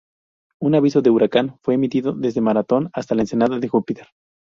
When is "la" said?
3.13-3.21